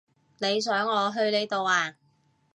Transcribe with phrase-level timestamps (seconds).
[0.39, 1.95] 你想我去你度呀？